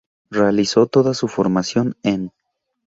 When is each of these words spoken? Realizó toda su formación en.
Realizó 0.31 0.87
toda 0.87 1.13
su 1.13 1.27
formación 1.27 1.95
en. 2.01 2.31